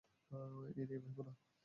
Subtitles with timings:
[0.31, 1.33] এ নিয়ে ভেবো না।